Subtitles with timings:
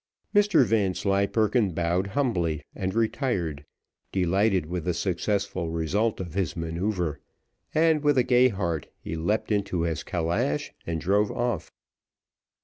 [0.33, 3.63] Mr Vanslyperken bowed humbly and retired,
[4.11, 7.19] delighted with the successful result of his manoeuvre,
[7.75, 11.71] and, with a gay heart he leaped into his calash, and drove off.